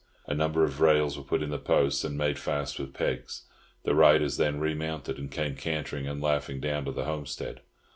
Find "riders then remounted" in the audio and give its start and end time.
3.93-5.19